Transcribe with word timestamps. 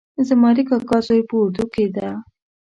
زما 0.27 0.49
د 0.57 0.59
کاکا 0.69 0.97
زوی 1.07 1.21
په 1.29 1.35
اردو 1.41 1.63
کې 1.73 1.85
ده 1.95 2.09